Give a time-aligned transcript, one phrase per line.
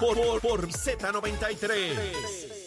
[0.00, 2.64] por, por, por Z93.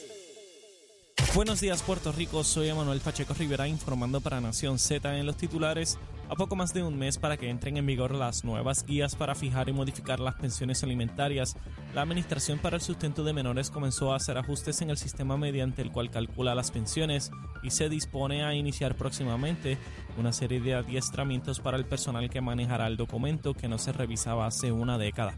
[1.36, 6.00] Buenos días Puerto Rico, soy Emanuel Pacheco Rivera informando para Nación Z en los titulares.
[6.30, 9.36] A poco más de un mes para que entren en vigor las nuevas guías para
[9.36, 11.56] fijar y modificar las pensiones alimentarias,
[11.94, 15.82] la Administración para el Sustento de Menores comenzó a hacer ajustes en el sistema mediante
[15.82, 17.32] el cual calcula las pensiones
[17.62, 19.78] y se dispone a iniciar próximamente
[20.18, 24.48] una serie de adiestramientos para el personal que manejará el documento que no se revisaba
[24.48, 25.38] hace una década.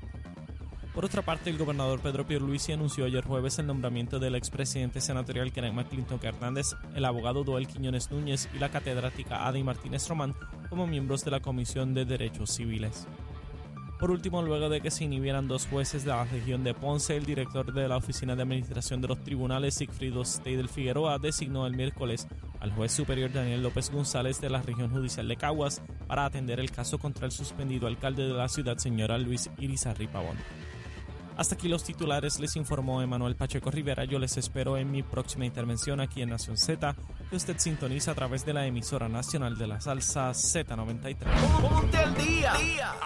[1.00, 5.54] Por otra parte, el gobernador Pedro Pierluisi anunció ayer jueves el nombramiento del expresidente senatorial
[5.54, 10.36] Kenneth McClinton Hernández, el abogado Doel Quiñones Núñez y la catedrática Adi Martínez Román
[10.70, 13.08] como miembros de la Comisión de Derechos Civiles.
[13.98, 17.26] Por último, luego de que se inhibieran dos jueces de la región de Ponce, el
[17.26, 22.28] director de la Oficina de Administración de los Tribunales, Sigfrido Steidel Figueroa, designó el miércoles
[22.60, 26.72] al juez superior Daniel López González de la región judicial de Caguas para atender el
[26.72, 30.36] caso contra el suspendido alcalde de la ciudad, señora Luis Irizarry Pavón.
[31.40, 34.04] Hasta aquí los titulares, les informó Emanuel Pacheco Rivera.
[34.04, 36.98] Yo les espero en mi próxima intervención aquí en Nación Z,
[37.30, 41.16] que usted sintoniza a través de la emisora nacional de la salsa Z93.
[41.62, 42.54] Ponte al día.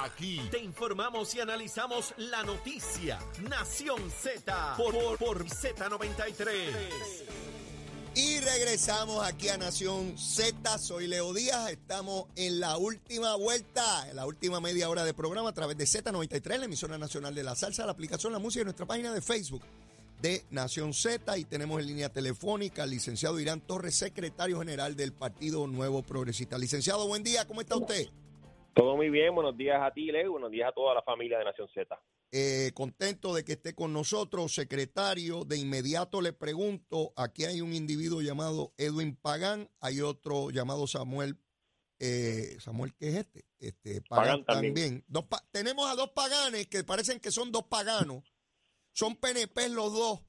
[0.04, 3.20] Aquí te informamos y analizamos la noticia.
[3.48, 7.33] Nación Z por, por, por Z93.
[8.16, 10.78] Y regresamos aquí a Nación Z.
[10.78, 11.72] Soy Leo Díaz.
[11.72, 15.86] Estamos en la última vuelta, en la última media hora de programa a través de
[15.86, 19.20] Z93, la emisora nacional de la salsa, la aplicación La Música y nuestra página de
[19.20, 19.64] Facebook
[20.22, 21.40] de Nación Z.
[21.40, 26.60] Y tenemos en línea telefónica al licenciado Irán Torres, secretario general del Partido Nuevo Progresista.
[26.60, 27.48] Licenciado, buen día.
[27.48, 28.10] ¿Cómo está usted?
[28.76, 29.34] Todo muy bien.
[29.34, 30.34] Buenos días a ti, Leo.
[30.34, 32.00] Buenos días a toda la familia de Nación Z.
[32.36, 35.46] Eh, contento de que esté con nosotros, secretario.
[35.46, 41.38] De inmediato le pregunto, aquí hay un individuo llamado Edwin Pagán, hay otro llamado Samuel,
[42.00, 43.46] eh, Samuel, ¿qué es este?
[43.60, 45.06] Este Pagán, Pagán también.
[45.08, 48.34] Dos pa- tenemos a dos paganes que parecen que son dos paganos.
[48.94, 50.22] Son PNP los dos.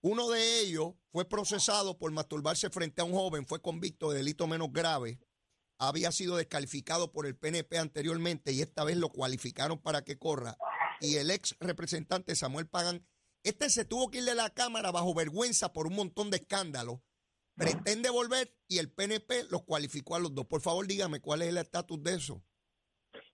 [0.00, 4.48] Uno de ellos fue procesado por masturbarse frente a un joven, fue convicto de delito
[4.48, 5.20] menos grave.
[5.80, 10.58] Había sido descalificado por el PNP anteriormente y esta vez lo cualificaron para que corra
[11.00, 13.04] y el ex representante Samuel Pagan,
[13.44, 17.00] este se tuvo que ir de la Cámara bajo vergüenza por un montón de escándalos.
[17.56, 20.46] Pretende volver y el PNP los cualificó a los dos.
[20.46, 22.42] Por favor, dígame cuál es el estatus de eso.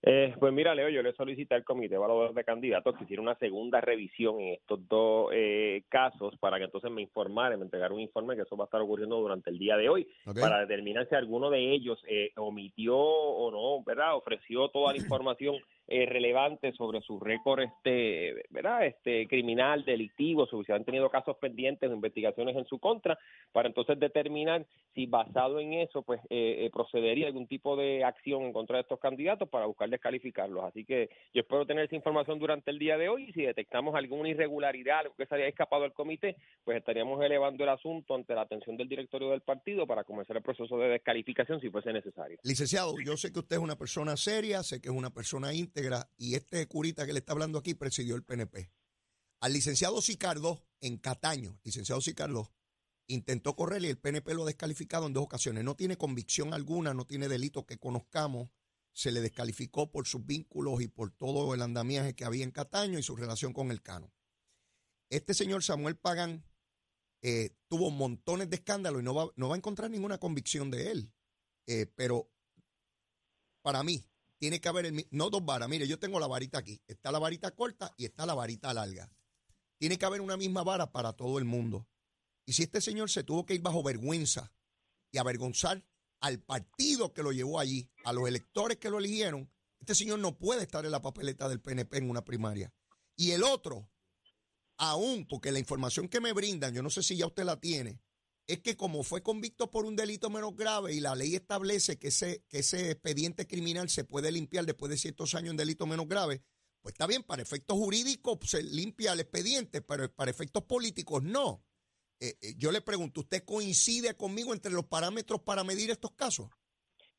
[0.07, 3.35] Eh, pues mira, Leo, yo le solicité al Comité Evaluador de Candidatos que hiciera una
[3.39, 8.01] segunda revisión en estos dos eh, casos para que entonces me informaran, me entregara un
[8.01, 10.07] informe que eso va a estar ocurriendo durante el día de hoy
[10.39, 14.15] para determinar si alguno de ellos eh, omitió o no, ¿verdad?
[14.15, 15.55] Ofreció toda la información
[15.87, 18.85] eh, relevante sobre su récord, este, ¿verdad?
[18.85, 23.17] Este criminal, delictivo, si han tenido casos pendientes o investigaciones en su contra,
[23.51, 28.43] para entonces determinar si basado en eso, pues eh, eh, procedería algún tipo de acción
[28.43, 30.63] en contra de estos candidatos para buscar descalificarlos.
[30.63, 33.93] Así que yo espero tener esa información durante el día de hoy y si detectamos
[33.93, 38.33] alguna irregularidad, algo que se haya escapado al comité, pues estaríamos elevando el asunto ante
[38.33, 42.39] la atención del directorio del partido para comenzar el proceso de descalificación si fuese necesario.
[42.43, 45.53] Licenciado, yo sé que usted es una persona seria, sé que es una persona
[46.17, 48.71] y este curita que le está hablando aquí presidió el PNP.
[49.41, 52.53] Al licenciado Sicardo en Cataño, licenciado Sicardo,
[53.07, 55.63] intentó correr y el PNP lo ha descalificado en dos ocasiones.
[55.63, 58.49] No tiene convicción alguna, no tiene delito que conozcamos.
[58.93, 62.97] Se le descalificó por sus vínculos y por todo el andamiaje que había en Cataño
[62.97, 64.13] y su relación con el Cano.
[65.09, 66.45] Este señor Samuel Pagán
[67.21, 70.91] eh, tuvo montones de escándalos y no va, no va a encontrar ninguna convicción de
[70.91, 71.11] él.
[71.67, 72.31] Eh, pero
[73.61, 74.05] para mí,
[74.37, 75.69] tiene que haber, el, no dos varas.
[75.69, 76.81] Mire, yo tengo la varita aquí.
[76.87, 79.09] Está la varita corta y está la varita larga.
[79.77, 81.87] Tiene que haber una misma vara para todo el mundo.
[82.45, 84.53] Y si este señor se tuvo que ir bajo vergüenza
[85.11, 85.83] y avergonzar
[86.19, 90.37] al partido que lo llevó allí, a los electores que lo eligieron, este señor no
[90.37, 92.73] puede estar en la papeleta del PNP en una primaria.
[93.15, 93.89] Y el otro,
[94.77, 98.01] aún, porque la información que me brindan, yo no sé si ya usted la tiene,
[98.47, 102.09] es que como fue convicto por un delito menos grave y la ley establece que
[102.09, 106.07] ese, que ese expediente criminal se puede limpiar después de ciertos años en delito menos
[106.07, 106.41] grave,
[106.81, 111.63] pues está bien, para efectos jurídicos se limpia el expediente, pero para efectos políticos no.
[112.19, 116.49] Eh, eh, yo le pregunto, ¿usted coincide conmigo entre los parámetros para medir estos casos?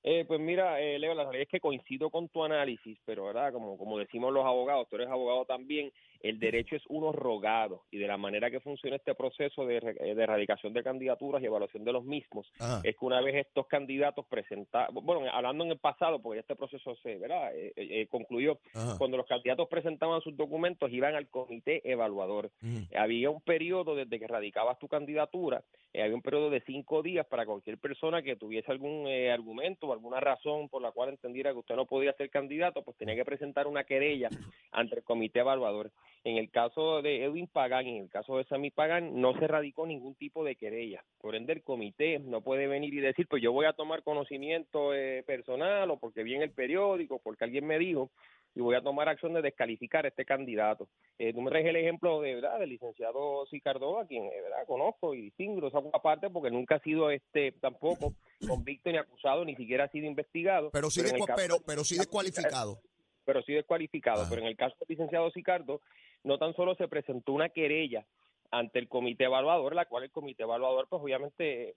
[0.08, 3.52] Eh, pues mira, eh, Leo, la realidad es que coincido con tu análisis, pero verdad,
[3.52, 5.93] como, como decimos los abogados, tú eres abogado también,
[6.28, 10.14] el derecho es uno rogado y de la manera que funciona este proceso de, eh,
[10.14, 12.81] de erradicación de candidaturas y evaluación de los mismos, Ajá.
[12.82, 16.96] es que una vez estos candidatos presentaban, bueno, hablando en el pasado, porque este proceso
[16.96, 17.55] se, ¿verdad?
[17.55, 18.96] Eh, eh, eh, concluyó, Ajá.
[18.99, 22.50] cuando los candidatos presentaban sus documentos iban al comité evaluador.
[22.62, 22.87] Ujú.
[22.96, 25.62] Había un periodo desde que radicabas tu candidatura,
[25.93, 29.87] eh, había un periodo de cinco días para cualquier persona que tuviese algún eh, argumento
[29.87, 33.14] o alguna razón por la cual entendiera que usted no podía ser candidato, pues tenía
[33.14, 34.29] que presentar una querella
[34.72, 35.90] ante el comité evaluador.
[36.26, 39.46] En el caso de Edwin Pagán y en el caso de Sammy Pagán no se
[39.46, 41.05] radicó ningún tipo de querella.
[41.20, 44.93] Por ende, el comité no puede venir y decir, pues yo voy a tomar conocimiento
[44.93, 48.11] eh, personal o porque vi en el periódico, porque alguien me dijo
[48.56, 50.88] y voy a tomar acción de descalificar a este candidato.
[51.17, 54.67] Eh, tú me traes el ejemplo de verdad del licenciado Sicardo, a quien eh, verdad
[54.67, 58.14] conozco y distingo esa parte porque nunca ha sido este tampoco
[58.49, 60.70] convicto ni acusado, ni siquiera ha sido investigado.
[60.72, 61.02] Pero sí,
[61.37, 62.81] pero, pero, sí descualificado.
[63.25, 64.26] Pero sí descualificado.
[64.29, 65.81] Pero en el caso del licenciado Sicardo,
[66.26, 68.05] no tan solo se presentó una querella
[68.50, 71.75] ante el comité evaluador, la cual el comité evaluador pues obviamente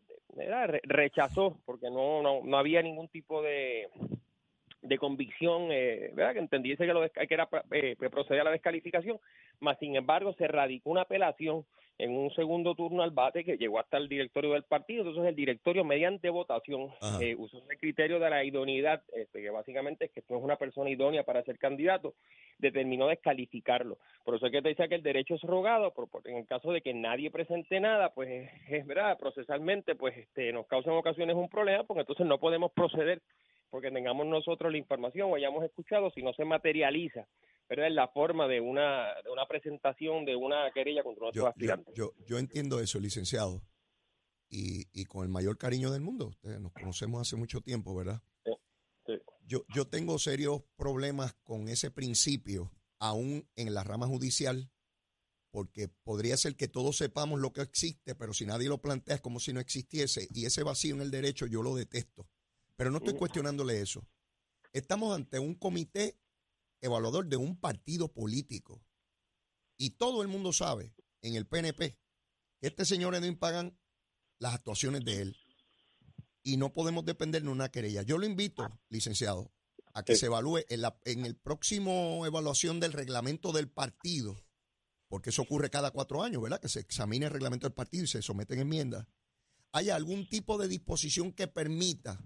[0.84, 3.90] rechazó porque no, no, no había ningún tipo de,
[4.82, 6.34] de convicción, eh, ¿verdad?
[6.34, 9.20] que entendiese que, lo que era eh, procedía a la descalificación,
[9.60, 11.66] más sin embargo se radicó una apelación
[12.00, 15.36] en un segundo turno al bate que llegó hasta el directorio del partido, entonces el
[15.36, 20.24] directorio mediante votación eh, usó el criterio de la idoneidad, este, que básicamente es que
[20.30, 22.16] no es una persona idónea para ser candidato,
[22.58, 23.98] determinó descalificarlo.
[24.24, 26.72] Por eso es que te decía que el derecho es rogado, por, en el caso
[26.72, 31.36] de que nadie presente nada, pues es, verdad, procesalmente, pues este, nos causa en ocasiones
[31.36, 33.22] un problema, porque entonces no podemos proceder
[33.70, 37.28] porque tengamos nosotros la información o hayamos escuchado si no se materializa
[37.70, 41.94] es la forma de una, de una presentación de una querella contra nuestros aspirantes.
[41.96, 43.62] Yo, yo, entiendo eso, licenciado,
[44.50, 46.28] y, y, con el mayor cariño del mundo.
[46.28, 48.22] Ustedes nos conocemos hace mucho tiempo, ¿verdad?
[49.06, 49.14] Sí,
[49.46, 54.72] Yo, yo tengo serios problemas con ese principio, aún en la rama judicial,
[55.52, 59.22] porque podría ser que todos sepamos lo que existe, pero si nadie lo plantea es
[59.22, 62.28] como si no existiese, y ese vacío en el derecho yo lo detesto.
[62.76, 64.08] Pero no estoy cuestionándole eso.
[64.72, 66.18] Estamos ante un comité
[66.82, 68.84] evaluador de un partido político.
[69.78, 71.98] Y todo el mundo sabe en el PNP
[72.60, 73.78] que este señor no impagan
[74.40, 75.38] las actuaciones de él.
[76.44, 78.02] Y no podemos depender de una querella.
[78.02, 79.52] Yo lo invito, licenciado,
[79.94, 84.42] a que se evalúe en, la, en el próximo evaluación del reglamento del partido,
[85.08, 86.62] porque eso ocurre cada cuatro años, ¿verdad?
[86.62, 89.08] Que se examine el reglamento del partido y se someten enmiendas.
[89.72, 92.20] ¿Hay algún tipo de disposición que permita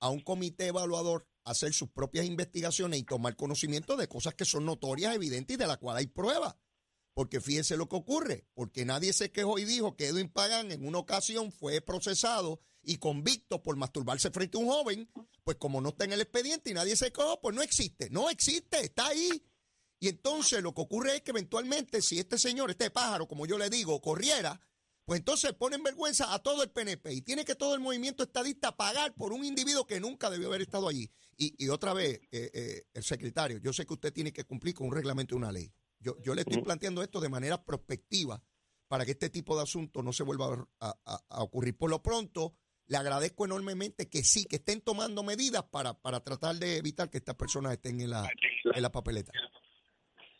[0.00, 4.64] a un comité evaluador hacer sus propias investigaciones y tomar conocimiento de cosas que son
[4.64, 6.56] notorias, evidentes y de las cuales hay pruebas.
[7.14, 10.86] Porque fíjese lo que ocurre, porque nadie se quejó y dijo que Edwin Pagan en
[10.86, 15.10] una ocasión fue procesado y convicto por masturbarse frente a un joven,
[15.44, 18.30] pues como no está en el expediente y nadie se quejó, pues no existe, no
[18.30, 19.44] existe, está ahí.
[20.00, 23.58] Y entonces lo que ocurre es que eventualmente si este señor, este pájaro, como yo
[23.58, 24.60] le digo, corriera,
[25.08, 28.76] pues entonces ponen vergüenza a todo el PNP y tiene que todo el movimiento estadista
[28.76, 31.10] pagar por un individuo que nunca debió haber estado allí.
[31.38, 34.86] Y, otra vez, eh, eh, el secretario, yo sé que usted tiene que cumplir con
[34.86, 35.72] un reglamento y una ley.
[35.98, 38.44] Yo, yo le estoy planteando esto de manera prospectiva
[38.86, 41.74] para que este tipo de asuntos no se vuelva a, ocurrir.
[41.78, 46.56] Por lo pronto, le agradezco enormemente que sí, que estén tomando medidas para, para tratar
[46.56, 48.28] de evitar que estas personas estén en la,
[48.62, 49.32] en la papeleta.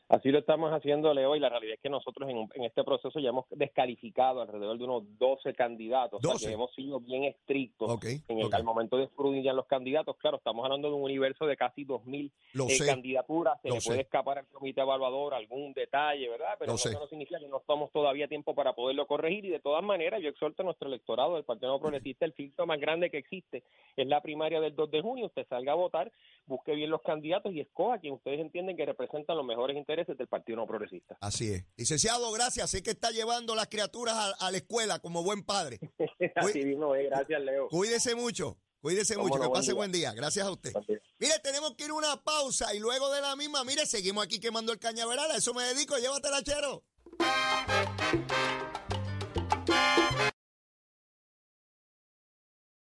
[0.08, 3.28] Así lo estamos haciendo, Leo, y la realidad es que nosotros en, este proceso ya
[3.28, 8.38] hemos descalificado alrededor de unos 12 candidatos, o sea que hemos sido bien estrictos en
[8.38, 10.16] el, al momento de escrutinar los candidatos.
[10.16, 14.38] Claro, estamos hablando de un universo de casi 2.000 eh, candidaturas, se le puede escapar
[14.38, 16.54] al comité evaluador algún detalle, ¿verdad?
[16.58, 19.44] Pero eso no significa que no estamos todavía tiempo para poderlo corregir.
[19.44, 22.80] Y de todas maneras yo exhorto a nuestro electorado del Partido Progresista, el filtro más
[22.80, 23.62] grande que existe
[23.94, 26.10] es la primaria del 2 de junio, usted salga a votar,
[26.46, 29.97] busque bien los candidatos y escoja a quien ustedes entienden que representan los mejores intereses
[30.06, 31.16] del Partido No Progresista.
[31.20, 31.64] Así es.
[31.76, 32.70] Licenciado, gracias.
[32.70, 35.78] Sé que está llevando las criaturas a, la escuela como buen padre.
[36.36, 37.68] Así mismo Gracias, Leo.
[37.68, 38.58] Cuídese mucho.
[38.80, 40.12] Cuídese mucho, que pase buen día.
[40.12, 40.72] Gracias a usted.
[41.18, 44.38] Mire, tenemos que ir a una pausa y luego de la misma, mire, seguimos aquí
[44.38, 45.30] quemando el cañaveral.
[45.32, 45.96] A eso me dedico.
[45.98, 46.84] Llévatela, chero.